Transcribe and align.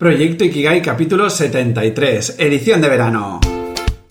Proyecto 0.00 0.44
Ikigai 0.44 0.80
capítulo 0.80 1.28
73, 1.28 2.36
edición 2.38 2.80
de 2.80 2.88
verano. 2.88 3.38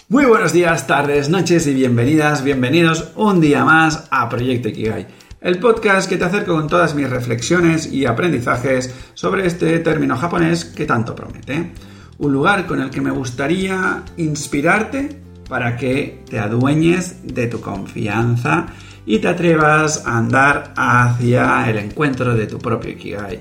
Muy 0.08 0.26
buenos 0.26 0.54
días, 0.54 0.86
tardes, 0.86 1.30
noches 1.30 1.66
y 1.66 1.74
bienvenidas, 1.74 2.44
bienvenidos 2.44 3.10
un 3.16 3.42
día 3.42 3.66
más 3.66 4.08
a 4.12 4.30
Proyecto 4.30 4.70
Ikigai, 4.70 5.08
el 5.42 5.58
podcast 5.58 6.08
que 6.08 6.18
te 6.18 6.26
acerco 6.26 6.54
con 6.54 6.68
todas 6.68 6.94
mis 6.94 7.10
reflexiones 7.10 7.92
y 7.92 8.06
aprendizajes 8.06 8.94
sobre 9.16 9.48
este 9.48 9.80
término 9.80 10.16
japonés 10.16 10.64
que 10.64 10.86
tanto 10.86 11.16
promete. 11.16 11.72
Un 12.20 12.34
lugar 12.34 12.68
con 12.68 12.82
el 12.82 12.92
que 12.92 13.02
me 13.02 13.10
gustaría 13.10 14.04
inspirarte 14.18 15.20
para 15.50 15.76
que 15.76 16.24
te 16.30 16.38
adueñes 16.38 17.16
de 17.24 17.48
tu 17.48 17.62
confianza 17.62 18.68
y 19.08 19.18
te 19.18 19.28
atrevas 19.28 20.06
a 20.06 20.20
andar 20.20 20.72
hacia 20.78 21.68
el 21.68 21.80
encuentro 21.80 22.36
de 22.36 22.46
tu 22.46 22.60
propio 22.60 22.92
Ikigai 22.92 23.40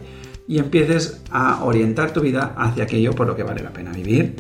y 0.48 0.58
empieces 0.58 1.20
a 1.30 1.62
orientar 1.62 2.10
tu 2.10 2.22
vida 2.22 2.54
hacia 2.56 2.84
aquello 2.84 3.12
por 3.12 3.26
lo 3.26 3.36
que 3.36 3.42
vale 3.42 3.62
la 3.62 3.70
pena 3.70 3.92
vivir. 3.92 4.34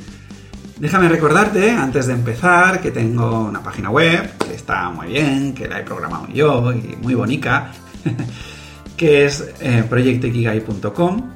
Déjame 0.78 1.08
recordarte, 1.08 1.70
antes 1.70 2.06
de 2.06 2.14
empezar, 2.14 2.80
que 2.80 2.90
tengo 2.90 3.40
una 3.40 3.62
página 3.62 3.90
web 3.90 4.38
que 4.38 4.54
está 4.54 4.88
muy 4.90 5.08
bien, 5.08 5.52
que 5.52 5.68
la 5.68 5.80
he 5.80 5.82
programado 5.82 6.28
yo 6.28 6.72
y 6.72 6.96
muy 7.02 7.14
bonita, 7.14 7.72
que 8.96 9.26
es 9.26 9.52
eh, 9.60 9.84
proyectoikigai.com. 9.86 11.30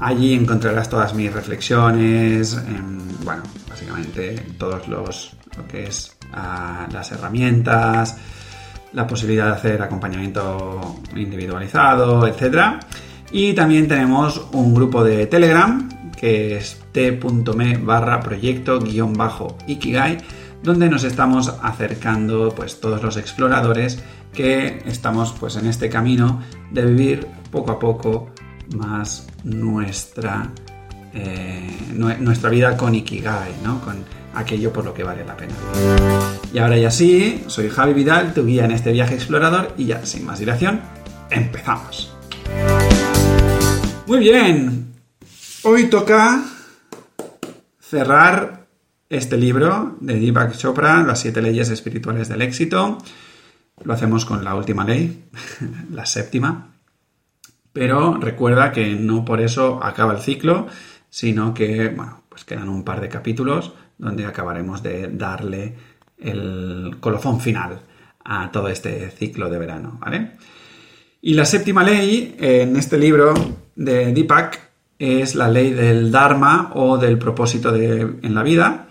Allí 0.00 0.34
encontrarás 0.34 0.90
todas 0.90 1.14
mis 1.14 1.32
reflexiones, 1.32 2.58
bueno, 3.24 3.44
básicamente 3.66 4.34
todos 4.58 4.86
los, 4.88 5.36
lo 5.56 5.66
que 5.66 5.84
es 5.84 6.14
ah, 6.34 6.86
las 6.92 7.12
herramientas, 7.12 8.18
la 8.92 9.06
posibilidad 9.06 9.46
de 9.46 9.52
hacer 9.52 9.82
acompañamiento 9.82 10.96
individualizado, 11.14 12.26
etcétera 12.26 12.78
y 13.32 13.52
también 13.54 13.88
tenemos 13.88 14.46
un 14.52 14.74
grupo 14.74 15.02
de 15.04 15.26
Telegram 15.26 15.88
que 16.16 16.56
es 16.56 16.80
t.me 16.92 17.76
barra 17.78 18.20
proyecto 18.20 18.80
guion 18.80 19.12
bajo 19.12 19.56
Ikigai, 19.66 20.18
donde 20.62 20.88
nos 20.88 21.04
estamos 21.04 21.54
acercando 21.62 22.52
pues 22.54 22.80
todos 22.80 23.02
los 23.02 23.16
exploradores 23.16 24.02
que 24.32 24.82
estamos 24.86 25.34
pues 25.38 25.56
en 25.56 25.66
este 25.66 25.88
camino 25.88 26.40
de 26.70 26.84
vivir 26.84 27.26
poco 27.50 27.72
a 27.72 27.78
poco 27.78 28.30
más 28.74 29.26
nuestra, 29.44 30.50
eh, 31.14 31.78
nuestra 31.94 32.50
vida 32.50 32.76
con 32.76 32.94
Ikigai, 32.94 33.52
¿no? 33.62 33.80
con 33.80 34.04
aquello 34.34 34.72
por 34.72 34.84
lo 34.84 34.92
que 34.92 35.04
vale 35.04 35.24
la 35.24 35.36
pena. 35.36 35.54
Y 36.52 36.58
ahora 36.58 36.76
ya 36.76 36.90
sí, 36.90 37.44
soy 37.46 37.68
Javi 37.68 37.94
Vidal, 37.94 38.34
tu 38.34 38.44
guía 38.44 38.64
en 38.64 38.72
este 38.72 38.92
viaje 38.92 39.14
explorador 39.14 39.74
y 39.78 39.86
ya 39.86 40.04
sin 40.04 40.24
más 40.26 40.38
dilación, 40.38 40.80
empezamos. 41.30 42.15
Muy 44.06 44.20
bien. 44.20 44.94
Hoy 45.64 45.86
toca 45.86 46.44
cerrar 47.80 48.68
este 49.08 49.36
libro 49.36 49.96
de 50.00 50.20
Deepak 50.20 50.56
Chopra, 50.56 51.02
Las 51.02 51.18
siete 51.18 51.42
leyes 51.42 51.70
espirituales 51.70 52.28
del 52.28 52.42
éxito. 52.42 52.98
Lo 53.82 53.92
hacemos 53.92 54.24
con 54.24 54.44
la 54.44 54.54
última 54.54 54.84
ley, 54.84 55.24
la 55.90 56.06
séptima. 56.06 56.72
Pero 57.72 58.16
recuerda 58.18 58.70
que 58.70 58.94
no 58.94 59.24
por 59.24 59.40
eso 59.40 59.82
acaba 59.82 60.12
el 60.12 60.20
ciclo, 60.20 60.68
sino 61.10 61.52
que, 61.52 61.88
bueno, 61.88 62.22
pues 62.28 62.44
quedan 62.44 62.68
un 62.68 62.84
par 62.84 63.00
de 63.00 63.08
capítulos 63.08 63.72
donde 63.98 64.24
acabaremos 64.24 64.84
de 64.84 65.08
darle 65.08 65.74
el 66.16 66.98
colofón 67.00 67.40
final 67.40 67.80
a 68.24 68.52
todo 68.52 68.68
este 68.68 69.10
ciclo 69.10 69.50
de 69.50 69.58
verano, 69.58 69.98
¿vale? 70.00 70.36
Y 71.22 71.34
la 71.34 71.44
séptima 71.44 71.82
ley 71.82 72.36
en 72.38 72.76
este 72.76 72.98
libro 72.98 73.34
de 73.76 74.12
Deepak 74.12 74.60
es 74.98 75.34
la 75.34 75.48
ley 75.48 75.70
del 75.70 76.10
Dharma 76.10 76.72
o 76.74 76.96
del 76.98 77.18
propósito 77.18 77.74
en 77.74 78.34
la 78.34 78.42
vida 78.42 78.88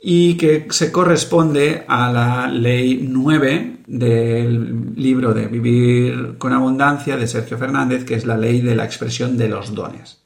y 0.00 0.36
que 0.36 0.66
se 0.70 0.92
corresponde 0.92 1.84
a 1.88 2.10
la 2.12 2.48
ley 2.48 3.06
9 3.08 3.78
del 3.86 4.94
libro 4.94 5.34
de 5.34 5.46
Vivir 5.46 6.36
con 6.38 6.52
Abundancia 6.52 7.16
de 7.16 7.26
Sergio 7.26 7.58
Fernández, 7.58 8.04
que 8.04 8.14
es 8.14 8.24
la 8.24 8.36
ley 8.36 8.60
de 8.60 8.76
la 8.76 8.84
expresión 8.84 9.36
de 9.36 9.48
los 9.48 9.74
dones. 9.74 10.22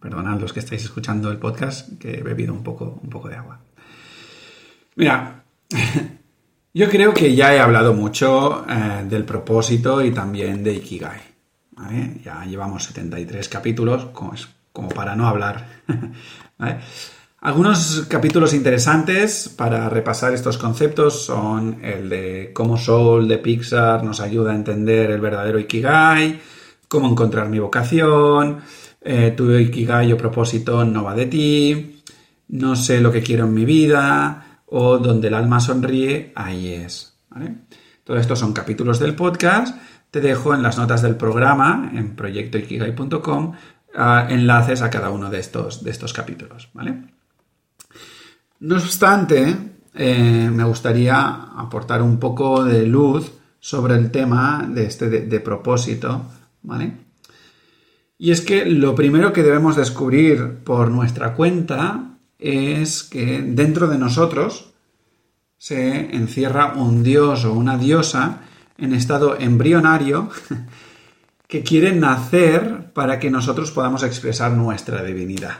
Perdonad 0.00 0.40
los 0.40 0.52
que 0.52 0.60
estáis 0.60 0.84
escuchando 0.84 1.30
el 1.30 1.38
podcast, 1.38 1.98
que 1.98 2.18
he 2.18 2.22
bebido 2.22 2.52
un 2.52 2.62
poco, 2.62 3.00
un 3.02 3.10
poco 3.10 3.28
de 3.28 3.36
agua. 3.36 3.60
Mira, 4.96 5.44
Yo 6.78 6.88
creo 6.88 7.12
que 7.12 7.34
ya 7.34 7.52
he 7.52 7.58
hablado 7.58 7.92
mucho 7.92 8.64
eh, 8.70 9.04
del 9.10 9.24
propósito 9.24 10.00
y 10.00 10.12
también 10.12 10.62
de 10.62 10.74
Ikigai. 10.74 11.18
Ya 12.22 12.44
llevamos 12.44 12.84
73 12.84 13.48
capítulos, 13.48 14.10
como, 14.72 14.88
para 14.88 15.16
no 15.16 15.26
hablar. 15.26 15.82
Algunos 17.40 18.06
capítulos 18.08 18.54
interesantes 18.54 19.48
para 19.48 19.88
repasar 19.88 20.32
estos 20.34 20.56
conceptos 20.56 21.20
son 21.20 21.84
el 21.84 22.08
de 22.08 22.52
cómo 22.54 22.76
Soul 22.76 23.26
de 23.26 23.38
Pixar 23.38 24.04
nos 24.04 24.20
ayuda 24.20 24.52
a 24.52 24.54
entender 24.54 25.10
el 25.10 25.20
verdadero 25.20 25.58
Ikigai, 25.58 26.38
cómo 26.86 27.08
encontrar 27.08 27.48
mi 27.48 27.58
vocación, 27.58 28.60
eh, 29.00 29.34
tu 29.36 29.50
Ikigai 29.50 30.12
o 30.12 30.16
propósito 30.16 30.84
no 30.84 31.02
va 31.02 31.16
de 31.16 31.26
ti, 31.26 32.02
no 32.50 32.76
sé 32.76 33.00
lo 33.00 33.10
que 33.10 33.24
quiero 33.24 33.46
en 33.46 33.54
mi 33.54 33.64
vida, 33.64 34.47
o 34.70 34.98
donde 34.98 35.28
el 35.28 35.34
alma 35.34 35.60
sonríe, 35.60 36.32
ahí 36.34 36.72
es. 36.72 37.18
¿vale? 37.30 37.56
Todo 38.04 38.16
esto 38.16 38.36
son 38.36 38.52
capítulos 38.52 38.98
del 38.98 39.14
podcast. 39.14 39.76
Te 40.10 40.20
dejo 40.20 40.54
en 40.54 40.62
las 40.62 40.78
notas 40.78 41.02
del 41.02 41.16
programa, 41.16 41.90
en 41.94 42.16
proyectoikigai.com, 42.16 43.52
ah, 43.94 44.26
enlaces 44.28 44.82
a 44.82 44.90
cada 44.90 45.10
uno 45.10 45.30
de 45.30 45.38
estos, 45.38 45.84
de 45.84 45.90
estos 45.90 46.12
capítulos. 46.12 46.70
¿vale? 46.72 47.02
No 48.60 48.76
obstante, 48.76 49.56
eh, 49.94 50.50
me 50.52 50.64
gustaría 50.64 51.18
aportar 51.56 52.02
un 52.02 52.18
poco 52.18 52.64
de 52.64 52.86
luz 52.86 53.32
sobre 53.60 53.94
el 53.96 54.10
tema 54.10 54.68
de 54.68 54.86
este 54.86 55.08
de, 55.08 55.40
propósito, 55.40 56.26
¿vale? 56.62 56.92
Y 58.16 58.30
es 58.30 58.40
que 58.40 58.64
lo 58.64 58.94
primero 58.94 59.32
que 59.32 59.42
debemos 59.42 59.76
descubrir 59.76 60.58
por 60.64 60.90
nuestra 60.90 61.34
cuenta 61.34 62.17
es 62.38 63.02
que 63.02 63.42
dentro 63.42 63.88
de 63.88 63.98
nosotros 63.98 64.72
se 65.58 66.14
encierra 66.14 66.74
un 66.74 67.02
dios 67.02 67.44
o 67.44 67.52
una 67.52 67.76
diosa 67.76 68.40
en 68.76 68.94
estado 68.94 69.38
embrionario 69.38 70.30
que 71.48 71.62
quiere 71.62 71.92
nacer 71.92 72.92
para 72.92 73.18
que 73.18 73.30
nosotros 73.30 73.70
podamos 73.72 74.02
expresar 74.02 74.52
nuestra 74.52 75.02
divinidad. 75.02 75.56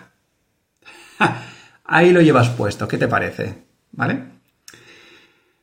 Ahí 1.85 2.13
lo 2.13 2.21
llevas 2.21 2.51
puesto, 2.51 2.87
¿qué 2.87 2.99
te 2.99 3.09
parece? 3.09 3.65
¿Vale? 3.93 4.23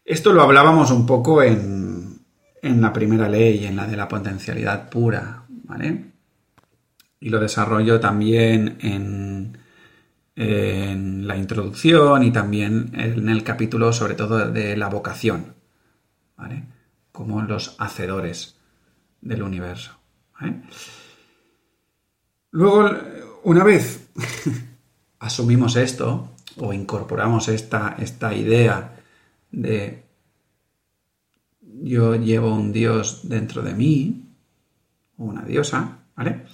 Esto 0.03 0.33
lo 0.33 0.41
hablábamos 0.41 0.91
un 0.91 1.05
poco 1.05 1.41
en, 1.41 2.19
en 2.61 2.81
la 2.81 2.91
primera 2.91 3.29
ley, 3.29 3.65
en 3.65 3.75
la 3.75 3.85
de 3.85 3.95
la 3.95 4.07
potencialidad 4.07 4.89
pura, 4.89 5.43
¿vale? 5.47 6.05
Y 7.19 7.29
lo 7.29 7.39
desarrollo 7.39 7.99
también 7.99 8.77
en, 8.81 9.57
en 10.35 11.27
la 11.27 11.37
introducción 11.37 12.23
y 12.23 12.31
también 12.31 12.91
en 12.93 13.29
el 13.29 13.43
capítulo 13.43 13.93
sobre 13.93 14.15
todo 14.15 14.51
de 14.51 14.75
la 14.75 14.89
vocación, 14.89 15.53
¿vale? 16.35 16.65
Como 17.11 17.41
los 17.41 17.75
hacedores 17.79 18.57
del 19.21 19.43
universo. 19.43 19.91
Luego, 22.51 22.89
una 23.43 23.63
vez 23.63 24.09
asumimos 25.19 25.75
esto 25.77 26.35
o 26.57 26.73
incorporamos 26.73 27.47
esta, 27.47 27.95
esta 27.99 28.33
idea 28.33 28.97
de 29.51 30.05
yo 31.81 32.15
llevo 32.15 32.53
un 32.53 32.71
dios 32.71 33.27
dentro 33.27 33.61
de 33.61 33.73
mí, 33.73 34.23
o 35.17 35.25
una 35.25 35.43
diosa, 35.43 35.99
¿vale? 36.15 36.45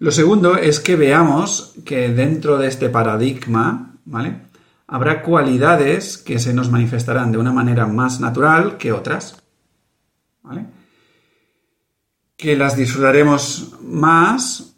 Lo 0.00 0.10
segundo 0.10 0.56
es 0.56 0.80
que 0.80 0.96
veamos 0.96 1.74
que 1.84 2.08
dentro 2.08 2.56
de 2.56 2.68
este 2.68 2.88
paradigma, 2.88 3.96
¿vale? 4.06 4.40
Habrá 4.86 5.22
cualidades 5.22 6.16
que 6.16 6.38
se 6.38 6.54
nos 6.54 6.70
manifestarán 6.70 7.30
de 7.30 7.36
una 7.36 7.52
manera 7.52 7.86
más 7.86 8.18
natural 8.18 8.78
que 8.78 8.92
otras, 8.92 9.42
¿vale? 10.42 10.64
Que 12.34 12.56
las 12.56 12.76
disfrutaremos 12.76 13.74
más 13.82 14.74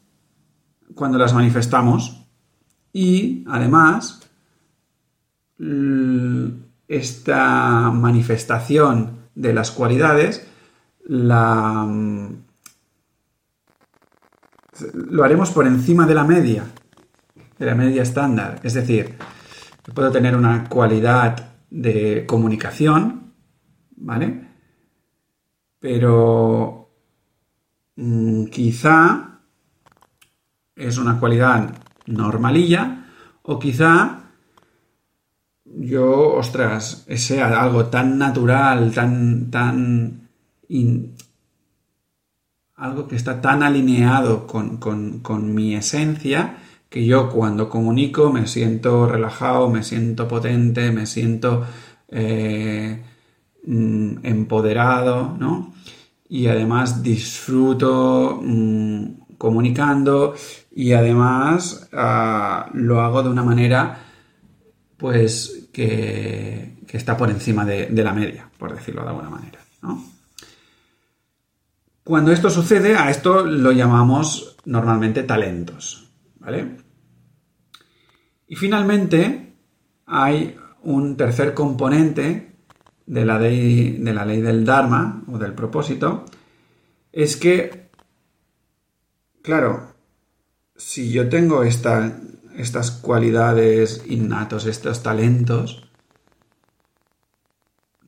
cuando 0.96 1.18
las 1.18 1.32
manifestamos 1.32 2.26
y 2.92 3.44
además 3.46 4.28
esta 6.88 7.92
manifestación 7.92 9.28
de 9.36 9.54
las 9.54 9.70
cualidades 9.70 10.48
la 11.04 11.88
lo 14.94 15.24
haremos 15.24 15.50
por 15.50 15.66
encima 15.66 16.06
de 16.06 16.14
la 16.14 16.24
media, 16.24 16.64
de 17.58 17.66
la 17.66 17.74
media 17.74 18.02
estándar. 18.02 18.60
Es 18.62 18.74
decir, 18.74 19.16
puedo 19.94 20.10
tener 20.10 20.36
una 20.36 20.68
cualidad 20.68 21.54
de 21.70 22.24
comunicación, 22.26 23.32
¿vale? 23.96 24.48
Pero 25.78 26.90
mm, 27.96 28.44
quizá 28.46 29.40
es 30.76 30.98
una 30.98 31.18
cualidad 31.18 31.74
normalilla 32.06 33.06
o 33.42 33.58
quizá 33.58 34.22
yo, 35.64 36.34
ostras, 36.34 37.06
sea 37.16 37.60
algo 37.60 37.86
tan 37.86 38.18
natural, 38.18 38.92
tan, 38.92 39.50
tan, 39.50 40.28
algo 42.82 43.06
que 43.06 43.14
está 43.14 43.40
tan 43.40 43.62
alineado 43.62 44.48
con, 44.48 45.54
mi 45.54 45.76
esencia, 45.76 46.56
que 46.88 47.06
yo 47.06 47.30
cuando 47.30 47.68
comunico 47.68 48.32
me 48.32 48.48
siento 48.48 49.06
relajado, 49.06 49.70
me 49.70 49.84
siento 49.84 50.26
potente, 50.26 50.90
me 50.90 51.06
siento 51.06 51.64
eh, 52.08 53.00
mm, 53.64 54.16
empoderado, 54.24 55.36
¿no? 55.38 55.72
Y 56.28 56.48
además 56.48 57.04
disfruto 57.04 58.40
mm, 58.42 59.36
comunicando 59.38 60.34
y 60.74 60.92
además 60.92 61.88
ah, 61.92 62.68
lo 62.74 63.00
hago 63.00 63.22
de 63.22 63.28
una 63.28 63.44
manera 63.44 63.96
pues 64.96 65.68
que, 65.72 66.78
está 66.92 67.16
por 67.16 67.30
encima 67.30 67.64
de, 67.64 67.88
la 68.02 68.12
media, 68.12 68.50
por 68.58 68.74
decirlo 68.74 69.02
de 69.02 69.08
alguna 69.08 69.30
manera. 69.30 69.60
Cuando 72.04 72.32
esto 72.32 72.50
sucede, 72.50 72.96
a 72.96 73.10
esto 73.10 73.44
lo 73.44 73.72
llamamos 73.72 74.56
normalmente 74.64 75.22
talentos. 75.22 76.10
¿Vale? 76.40 76.76
Y 78.48 78.56
finalmente 78.56 79.54
hay 80.06 80.56
un 80.82 81.16
tercer 81.16 81.54
componente 81.54 82.56
de 83.06 83.24
la, 83.24 83.38
ley, 83.38 83.98
de 83.98 84.12
la 84.12 84.24
ley 84.24 84.40
del 84.40 84.64
Dharma 84.64 85.22
o 85.28 85.38
del 85.38 85.54
propósito, 85.54 86.24
es 87.12 87.36
que, 87.36 87.90
claro, 89.42 89.94
si 90.76 91.10
yo 91.10 91.28
tengo 91.28 91.62
esta 91.62 92.18
estas 92.56 92.90
cualidades 92.90 94.04
innatos, 94.06 94.66
estos 94.66 95.02
talentos 95.02 95.88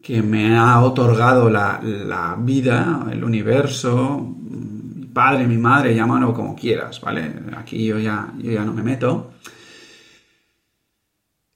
que 0.05 0.23
me 0.23 0.57
ha 0.57 0.83
otorgado 0.83 1.49
la, 1.49 2.37
vida, 2.39 3.09
el 3.11 3.25
universo, 3.25 4.21
mi 4.21 5.07
padre, 5.07 5.47
mi 5.47 5.57
madre, 5.57 5.95
llámalo 5.95 6.35
como 6.35 6.55
quieras, 6.55 7.01
¿vale? 7.01 7.33
Aquí 7.57 7.87
yo 7.87 7.99
ya, 7.99 8.33
ya 8.39 8.65
no 8.65 8.75
me 8.75 8.83
meto. 8.83 9.33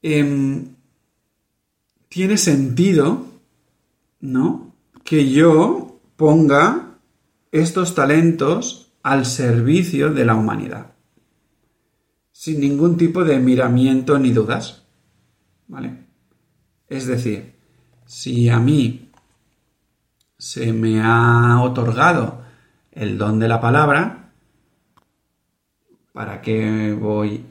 Em, 0.00 0.64
tiene 2.08 2.38
sentido, 2.38 3.26
¿no? 4.20 4.74
Que 5.04 5.30
yo 5.30 6.00
ponga 6.16 6.94
estos 7.52 7.94
talentos 7.94 8.92
al 9.02 9.26
servicio 9.26 10.12
de 10.12 10.24
la 10.24 10.34
humanidad 10.34 10.98
sin 12.38 12.60
ningún 12.60 12.96
tipo 12.96 13.24
de 13.24 13.40
miramiento 13.40 14.16
ni 14.16 14.30
dudas. 14.30 14.84
¿Vale? 15.66 16.04
Es 16.86 17.08
decir, 17.08 17.57
si 18.08 18.48
a 18.48 18.58
mí 18.58 19.10
se 20.38 20.72
me 20.72 21.02
ha 21.02 21.60
otorgado 21.60 22.42
el 22.90 23.18
don 23.18 23.38
de 23.38 23.48
la 23.48 23.60
palabra, 23.60 24.30
¿para 26.14 26.40
qué 26.40 26.96
voy 26.98 27.44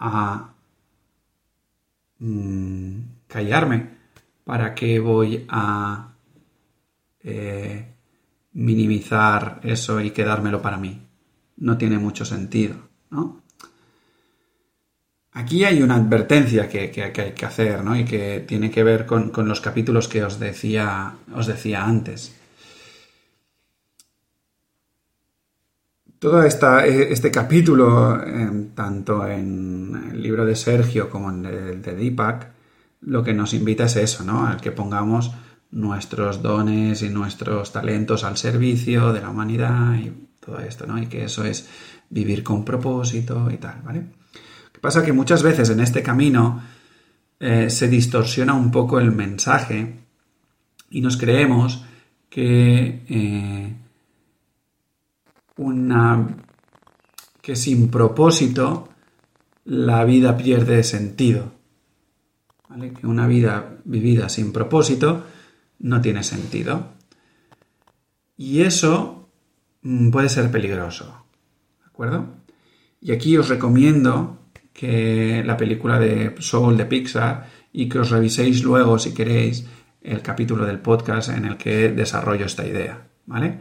a 0.00 0.50
mm, 2.18 2.98
callarme? 3.28 3.96
¿Para 4.42 4.74
qué 4.74 4.98
voy 4.98 5.46
a 5.48 6.08
eh, 7.20 7.94
minimizar 8.54 9.60
eso 9.62 10.00
y 10.00 10.10
quedármelo 10.10 10.60
para 10.60 10.78
mí? 10.78 11.00
No 11.58 11.78
tiene 11.78 11.98
mucho 11.98 12.24
sentido, 12.24 12.76
¿no? 13.10 13.42
Aquí 15.36 15.64
hay 15.64 15.82
una 15.82 15.96
advertencia 15.96 16.66
que, 16.66 16.90
hay 16.96 17.32
que 17.32 17.44
hacer, 17.44 17.84
¿no? 17.84 17.94
Y 17.94 18.06
que 18.06 18.42
tiene 18.48 18.70
que 18.70 18.82
ver 18.82 19.04
con, 19.04 19.30
los 19.46 19.60
capítulos 19.60 20.08
que 20.08 20.24
os 20.24 20.40
decía, 20.40 21.16
os 21.34 21.46
decía 21.46 21.84
antes. 21.84 22.34
Todo 26.18 26.42
este 26.42 27.30
capítulo, 27.30 28.18
tanto 28.74 29.28
en 29.28 30.10
el 30.12 30.22
libro 30.22 30.46
de 30.46 30.56
Sergio 30.56 31.10
como 31.10 31.30
en 31.30 31.44
el 31.44 31.82
de 31.82 31.94
Deepak, 31.94 32.52
lo 33.02 33.22
que 33.22 33.34
nos 33.34 33.52
invita 33.52 33.84
es 33.84 33.96
eso, 33.96 34.24
¿no? 34.24 34.46
Al 34.46 34.58
que 34.62 34.72
pongamos 34.72 35.32
nuestros 35.70 36.40
dones 36.40 37.02
y 37.02 37.10
nuestros 37.10 37.72
talentos 37.72 38.24
al 38.24 38.38
servicio 38.38 39.12
de 39.12 39.20
la 39.20 39.28
humanidad 39.28 39.96
y 39.96 40.14
todo 40.40 40.60
esto, 40.60 40.86
¿no? 40.86 40.98
Y 40.98 41.08
que 41.08 41.24
eso 41.24 41.44
es 41.44 41.68
vivir 42.08 42.42
con 42.42 42.64
propósito 42.64 43.50
y 43.50 43.58
tal, 43.58 43.82
¿vale? 43.84 44.06
Pasa 44.80 45.04
que 45.04 45.12
muchas 45.12 45.42
veces 45.42 45.70
en 45.70 45.80
este 45.80 46.02
camino 46.02 46.62
eh, 47.38 47.70
se 47.70 47.88
distorsiona 47.88 48.54
un 48.54 48.70
poco 48.70 48.98
el 48.98 49.12
mensaje 49.12 49.96
y 50.90 51.00
nos 51.00 51.16
creemos 51.16 51.84
que 52.28 53.02
eh, 53.08 53.76
una 55.56 56.36
que 57.40 57.56
sin 57.56 57.90
propósito 57.90 58.88
la 59.64 60.04
vida 60.04 60.36
pierde 60.36 60.82
sentido. 60.82 61.52
Que 63.00 63.06
una 63.06 63.26
vida 63.26 63.78
vivida 63.84 64.28
sin 64.28 64.52
propósito 64.52 65.24
no 65.78 66.00
tiene 66.00 66.22
sentido. 66.22 66.88
Y 68.36 68.62
eso 68.62 69.28
mm, 69.82 70.10
puede 70.10 70.28
ser 70.28 70.50
peligroso. 70.50 71.24
¿De 71.80 71.86
acuerdo? 71.86 72.26
Y 73.00 73.12
aquí 73.12 73.36
os 73.36 73.48
recomiendo 73.48 74.38
que 74.76 75.42
la 75.42 75.56
película 75.56 75.98
de 75.98 76.34
Soul 76.38 76.76
de 76.76 76.84
Pixar 76.84 77.48
y 77.72 77.88
que 77.88 78.00
os 78.00 78.10
reviséis 78.10 78.62
luego, 78.62 78.98
si 78.98 79.14
queréis, 79.14 79.64
el 80.02 80.20
capítulo 80.20 80.66
del 80.66 80.80
podcast 80.80 81.30
en 81.30 81.46
el 81.46 81.56
que 81.56 81.88
desarrollo 81.88 82.44
esta 82.44 82.66
idea, 82.66 83.08
¿vale? 83.24 83.58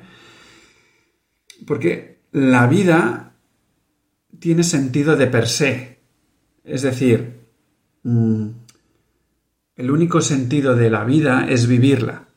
Porque 1.66 2.20
la 2.34 2.68
vida 2.68 3.34
tiene 4.40 4.64
sentido 4.64 5.16
de 5.16 5.28
per 5.28 5.48
se. 5.48 6.00
Es 6.66 6.82
decir, 6.82 7.48
mm, 8.04 8.48
el 9.78 9.92
único 9.92 10.20
sentido 10.20 10.76
de 10.76 10.90
la 10.90 11.06
vida 11.06 11.48
es 11.48 11.66
vivirla. 11.66 12.28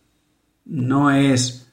No 0.66 1.10
es 1.10 1.68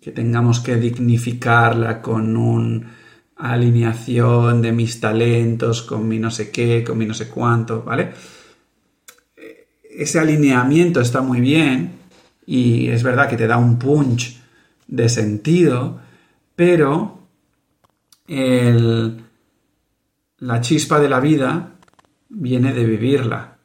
que 0.00 0.12
tengamos 0.12 0.60
que 0.60 0.76
dignificarla 0.76 2.00
con 2.00 2.36
un 2.36 3.01
alineación 3.36 4.62
de 4.62 4.72
mis 4.72 5.00
talentos 5.00 5.82
con 5.82 6.06
mi 6.06 6.18
no 6.18 6.30
sé 6.30 6.50
qué, 6.50 6.84
con 6.84 6.98
mi 6.98 7.06
no 7.06 7.14
sé 7.14 7.28
cuánto, 7.28 7.82
¿vale? 7.82 8.12
Ese 9.82 10.18
alineamiento 10.18 11.00
está 11.00 11.20
muy 11.20 11.40
bien 11.40 11.92
y 12.46 12.88
es 12.88 13.02
verdad 13.02 13.28
que 13.28 13.36
te 13.36 13.46
da 13.46 13.56
un 13.58 13.78
punch 13.78 14.40
de 14.86 15.08
sentido, 15.08 16.00
pero 16.54 17.20
la 20.38 20.60
chispa 20.60 21.00
de 21.00 21.08
la 21.08 21.20
vida 21.20 21.74
viene 22.28 22.72
de 22.72 22.84
vivirla, 22.84 23.58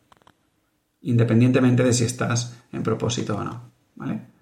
independientemente 1.02 1.84
de 1.84 1.94
si 1.94 2.04
estás 2.04 2.58
en 2.72 2.84
propósito 2.84 3.38
o 3.38 3.44
no, 3.44 3.72
¿vale? 3.96 4.37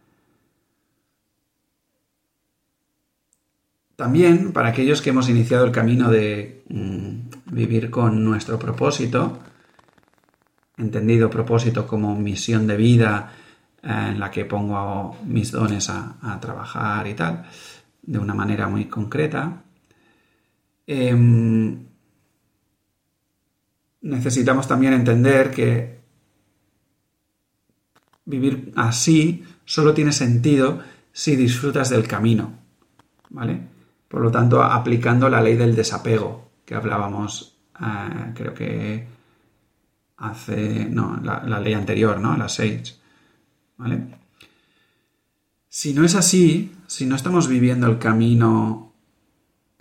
También 3.95 4.51
para 4.51 4.69
aquellos 4.69 5.01
que 5.01 5.11
hemos 5.11 5.29
iniciado 5.29 5.65
el 5.65 5.71
camino 5.71 6.11
de 6.11 6.63
mm, 6.69 7.53
vivir 7.53 7.89
con 7.89 8.23
nuestro 8.25 8.59
propósito, 8.59 9.39
entendido 10.77 11.29
propósito 11.29 11.87
como 11.87 12.15
misión 12.15 12.67
de 12.67 12.75
vida 12.75 13.31
eh, 13.81 13.87
en 14.09 14.19
la 14.19 14.29
que 14.31 14.43
pongo 14.43 15.17
mis 15.25 15.51
dones 15.51 15.89
a, 15.89 16.39
trabajar 16.41 17.07
y 17.07 17.13
tal, 17.13 17.45
de 18.01 18.19
una 18.19 18.33
manera 18.33 18.67
muy 18.67 18.85
concreta, 18.85 19.63
em, 20.85 21.85
necesitamos 24.01 24.67
también 24.67 24.93
entender 24.93 25.51
que 25.51 25.99
vivir 28.25 28.73
así 28.75 29.43
solo 29.63 29.93
tiene 29.93 30.11
sentido 30.11 30.81
si 31.13 31.35
disfrutas 31.37 31.89
del 31.89 32.07
camino, 32.07 32.59
¿vale? 33.29 33.74
Por 34.15 34.23
lo 34.23 34.31
tanto, 34.31 34.63
aplicando 34.63 35.27
la 35.27 35.41
ley 35.41 35.57
del 35.57 35.75
desapego 35.75 36.51
que 36.63 36.73
hablábamos, 36.73 37.57
eh, 37.81 38.31
creo 38.33 38.53
que 38.53 39.05
hace, 40.15 40.87
no, 40.89 41.19
la, 41.21 41.59
ley 41.59 41.73
anterior, 41.73 42.17
¿no? 42.21 42.37
La 42.37 42.47
6. 42.47 42.97
¿Vale? 43.75 44.07
Si 45.67 45.93
no 45.93 46.05
es 46.05 46.15
así, 46.15 46.73
si 46.87 47.05
no 47.05 47.17
estamos 47.17 47.49
viviendo 47.49 47.87
el 47.87 47.99
camino 47.99 48.93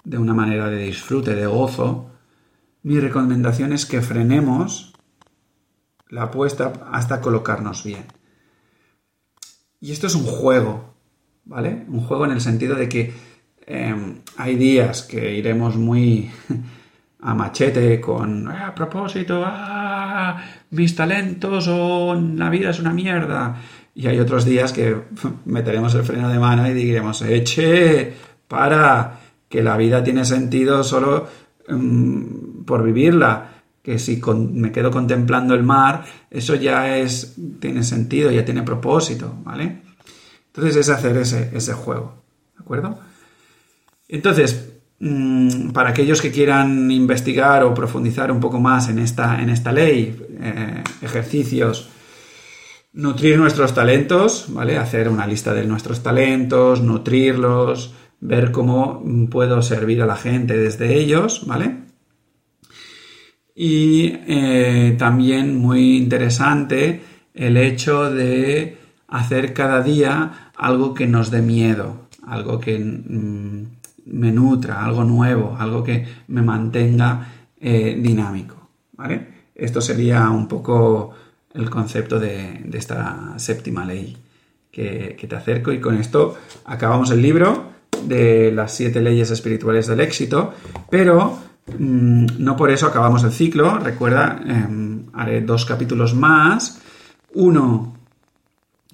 de 0.02 0.18
una 0.18 0.34
manera 0.34 0.66
de 0.66 0.78
disfrute, 0.78 1.36
de 1.36 1.46
gozo, 1.46 2.10
mi 2.82 2.98
recomendación 2.98 3.72
es 3.72 3.86
que 3.86 4.02
frenemos 4.02 4.94
la 6.08 6.24
apuesta 6.24 6.72
hasta 6.90 7.20
colocarnos 7.20 7.84
bien. 7.84 8.06
Y 9.80 9.92
esto 9.92 10.08
es 10.08 10.16
un 10.16 10.24
juego, 10.24 10.92
¿vale? 11.44 11.86
Un 11.86 12.00
juego 12.00 12.24
en 12.24 12.32
el 12.32 12.40
sentido 12.40 12.74
de 12.74 12.88
que 12.88 13.33
em, 13.66 14.20
hay 14.36 14.56
días 14.56 15.02
que 15.02 15.34
iremos 15.34 15.76
muy 15.76 16.30
a 17.24 17.34
machete 17.34 18.00
con 18.00 18.48
ah, 18.48 18.68
a 18.68 18.74
propósito, 18.74 19.42
ah, 19.44 20.36
mis 20.70 20.94
talentos 20.94 21.66
o 21.68 22.14
la 22.14 22.50
vida 22.50 22.70
es 22.70 22.78
una 22.78 22.92
mierda. 22.92 23.56
Y 23.94 24.06
hay 24.06 24.18
otros 24.18 24.44
días 24.44 24.72
que 24.72 24.96
meteremos 25.46 25.94
el 25.94 26.04
freno 26.04 26.28
de 26.28 26.38
mano 26.38 26.68
y 26.68 26.74
diremos, 26.74 27.22
eche, 27.22 28.12
para, 28.46 29.20
que 29.48 29.62
la 29.62 29.76
vida 29.76 30.02
tiene 30.04 30.24
sentido 30.24 30.84
solo 30.84 31.26
em, 31.66 32.64
por 32.64 32.82
vivirla. 32.82 33.50
Que 33.82 33.98
si 33.98 34.20
me 34.52 34.72
quedo 34.72 34.90
contemplando 34.90 35.54
el 35.54 35.62
mar, 35.62 36.04
eso 36.30 36.54
ya 36.54 36.96
es, 36.96 37.36
tiene 37.60 37.82
sentido, 37.82 38.30
ya 38.30 38.44
tiene 38.44 38.62
propósito, 38.62 39.34
¿vale? 39.44 39.82
Entonces 40.46 40.76
es 40.76 40.88
hacer 40.88 41.18
ese, 41.18 41.50
ese 41.54 41.74
juego, 41.74 42.22
¿de 42.56 42.62
acuerdo? 42.62 42.98
Entonces, 44.08 44.74
Mm, 45.00 45.72
para 45.72 45.90
aquellos 45.90 46.22
que 46.22 46.30
quieran 46.30 46.90
investigar 46.90 47.64
o 47.64 47.74
profundizar 47.74 48.30
un 48.30 48.40
poco 48.40 48.60
más 48.60 48.88
en 48.88 48.98
esta, 48.98 49.42
en 49.42 49.50
esta 49.50 49.72
ley, 49.72 50.16
eh, 50.40 50.82
ejercicios, 51.02 51.88
nutrir 52.94 53.38
nuestros 53.38 53.74
talentos, 53.74 54.46
¿vale? 54.48 54.78
Hacer 54.78 55.08
una 55.08 55.26
lista 55.26 55.52
de 55.52 55.66
nuestros 55.66 56.02
talentos, 56.02 56.80
nutrirlos, 56.80 57.92
ver 58.20 58.52
cómo 58.52 59.02
puedo 59.30 59.60
servir 59.62 60.00
a 60.00 60.06
la 60.06 60.16
gente 60.16 60.56
desde 60.56 60.94
ellos, 60.94 61.44
¿vale? 61.46 61.76
Y 63.54 64.06
eh, 64.26 64.94
también 64.98 65.56
muy 65.56 65.96
interesante 65.96 67.02
el 67.34 67.56
hecho 67.56 68.10
de 68.10 68.78
hacer 69.08 69.52
cada 69.52 69.82
día 69.82 70.52
algo 70.56 70.94
que 70.94 71.06
nos 71.06 71.30
dé 71.30 71.42
miedo, 71.42 72.08
algo 72.26 72.58
que 72.58 72.78
mm, 72.78 73.83
me 74.06 74.32
nutra, 74.32 74.84
algo 74.84 75.04
nuevo, 75.04 75.56
algo 75.58 75.82
que 75.82 76.06
me 76.28 76.42
mantenga 76.42 77.26
eh, 77.60 77.98
dinámico. 78.00 78.56
¿vale? 78.92 79.28
Esto 79.54 79.80
sería 79.80 80.28
un 80.30 80.48
poco 80.48 81.12
el 81.54 81.70
concepto 81.70 82.18
de, 82.18 82.68
esta 82.72 83.34
séptima 83.38 83.84
ley 83.84 84.16
que, 84.70 85.16
te 85.28 85.36
acerco 85.36 85.72
y 85.72 85.80
con 85.80 85.96
esto 85.96 86.36
acabamos 86.64 87.10
el 87.10 87.22
libro 87.22 87.72
de 88.04 88.50
las 88.52 88.74
siete 88.74 89.00
leyes 89.00 89.30
espirituales 89.30 89.86
del 89.86 90.00
éxito, 90.00 90.52
pero 90.90 91.38
mm, 91.78 92.26
no 92.38 92.56
por 92.56 92.70
eso 92.70 92.86
acabamos 92.86 93.22
el 93.24 93.32
ciclo. 93.32 93.78
Recuerda, 93.78 94.42
em, 94.44 95.06
haré 95.12 95.40
dos 95.40 95.64
capítulos 95.64 96.14
más. 96.14 96.82
Uno 97.34 97.96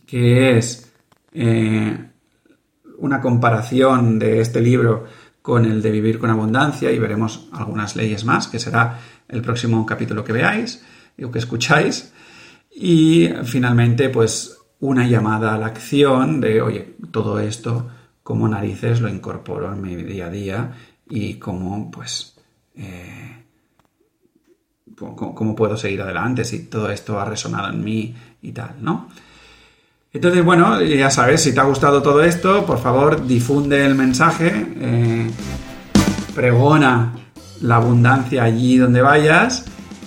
que 0.07 0.59
es 0.59 0.93
eh, 1.33 1.97
una 3.01 3.21
comparación 3.21 4.19
de 4.19 4.41
este 4.41 4.61
libro 4.61 5.05
con 5.43 5.65
el 5.65 5.83
de 5.83 5.91
Vivir 5.91 6.19
con 6.19 6.31
Abundancia 6.31 6.93
y 6.93 6.99
veremos 6.99 7.49
algunas 7.53 7.97
leyes 7.97 8.25
más, 8.25 8.49
que 8.49 8.59
será 8.59 8.99
el 9.29 9.43
próximo 9.43 9.85
capítulo 9.87 10.23
que 10.23 10.33
veáis 10.33 10.85
o 11.23 11.31
que 11.31 11.39
escucháis. 11.39 12.13
Y 12.71 13.29
finalmente, 13.45 14.11
pues 14.11 14.59
una 14.81 15.07
llamada 15.07 15.55
a 15.55 15.59
la 15.59 15.67
acción 15.67 16.41
de, 16.41 16.63
oye, 16.63 16.97
todo 17.11 17.41
esto, 17.41 17.91
como 18.23 18.49
narices 18.49 19.01
lo 19.01 19.09
incorporo 19.09 19.73
en 19.73 19.81
mi 19.81 19.97
día 19.97 20.27
a 20.27 20.31
día 20.31 20.73
y 21.09 21.35
cómo, 21.35 21.91
pues, 21.91 22.37
eh, 22.77 23.45
puedo 25.57 25.77
seguir 25.77 26.03
adelante 26.03 26.45
si 26.45 26.67
todo 26.67 26.91
esto 26.91 27.19
ha 27.19 27.25
resonado 27.25 27.73
en 27.73 27.83
mí 27.83 28.15
y 28.43 28.53
tal, 28.53 28.77
¿no? 28.81 29.09
Entonces, 30.13 30.45
bueno, 30.45 30.83
ya 30.83 31.09
sabes, 31.09 31.41
si 31.41 31.55
te 31.55 31.61
ha 31.61 31.65
gustado 31.65 32.03
todo 32.03 32.23
esto, 32.25 32.67
por 32.67 32.81
favor 32.81 33.27
difunde 33.27 33.87
el 33.87 33.95
mensaje, 33.95 34.67
eh, 34.81 35.31
pregona 36.35 37.13
la 37.61 37.77
abundancia 37.77 38.43
allí 38.43 38.77
donde 38.77 39.03
vayas 39.03 39.65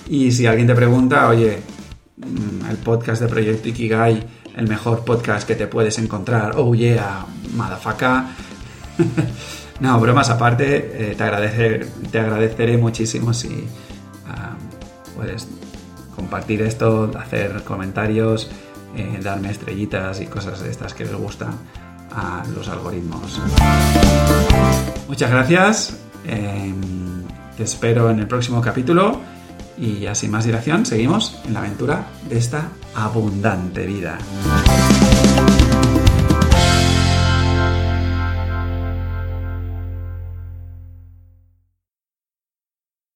y 0.09 0.33
si 0.33 0.45
alguien 0.45 0.67
te 0.67 0.75
pregunta, 0.75 1.29
oye, 1.29 1.59
mm, 2.17 2.69
el 2.69 2.77
podcast 2.77 3.21
de 3.21 3.29
Proyecto 3.29 3.69
Ikigai, 3.69 4.27
el 4.57 4.67
mejor 4.67 5.05
podcast 5.05 5.47
que 5.47 5.55
te 5.55 5.67
puedes 5.67 5.97
encontrar, 5.97 6.51
oh 6.57 6.75
yeah, 6.75 7.25
madafaka. 7.55 8.27
no, 9.79 9.99
bromas 10.01 10.29
aparte, 10.29 11.11
eh, 11.11 11.15
te, 11.15 11.23
agradecer, 11.23 11.87
te 12.11 12.19
agradeceré 12.19 12.77
muchísimo 12.77 13.33
si 13.33 13.63
ah, 14.27 14.57
puedes 15.15 15.47
compartir 16.13 16.61
esto, 16.61 17.09
hacer 17.17 17.63
comentarios 17.63 18.51
eh, 18.95 19.19
darme 19.21 19.51
estrellitas 19.51 20.21
y 20.21 20.27
cosas 20.27 20.61
de 20.61 20.69
estas 20.69 20.93
que 20.93 21.05
les 21.05 21.15
gustan 21.15 21.53
a 22.11 22.43
los 22.55 22.67
algoritmos. 22.67 23.41
Muchas 25.07 25.31
gracias. 25.31 25.97
Em, 26.25 27.23
te 27.57 27.63
espero 27.63 28.09
en 28.09 28.19
el 28.19 28.27
próximo 28.27 28.61
capítulo 28.61 29.19
y 29.77 29.99
ya 29.99 30.15
sin 30.15 30.31
más 30.31 30.45
dilación 30.45 30.85
seguimos 30.85 31.39
en 31.45 31.53
la 31.53 31.59
aventura 31.59 32.07
de 32.29 32.37
esta 32.37 32.69
abundante 32.95 33.85
vida. 33.85 34.17